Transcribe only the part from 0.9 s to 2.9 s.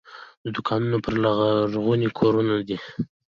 پر لرغوني کورونه دي.